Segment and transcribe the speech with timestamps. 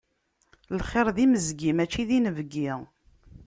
[0.79, 2.71] Lxiṛ d imezgi, mačči d inebgi.